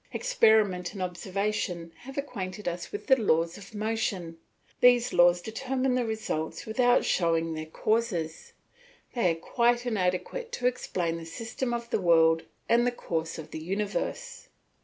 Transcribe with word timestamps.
Experiment 0.11 0.93
and 0.93 1.01
observation 1.03 1.91
have 1.97 2.17
acquainted 2.17 2.67
us 2.67 2.91
with 2.91 3.05
the 3.05 3.15
laws 3.21 3.55
of 3.55 3.75
motion; 3.75 4.39
these 4.79 5.13
laws 5.13 5.43
determine 5.43 5.93
the 5.93 6.03
results 6.07 6.65
without 6.65 7.05
showing 7.05 7.53
their 7.53 7.67
causes; 7.67 8.53
they 9.13 9.29
are 9.29 9.35
quite 9.39 9.85
inadequate 9.85 10.51
to 10.51 10.65
explain 10.65 11.17
the 11.17 11.25
system 11.27 11.71
of 11.71 11.87
the 11.91 12.01
world 12.01 12.41
and 12.67 12.87
the 12.87 12.91
course 12.91 13.37
of 13.37 13.51
the 13.51 13.59
universe. 13.59 14.47